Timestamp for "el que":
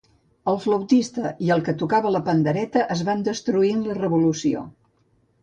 1.55-1.75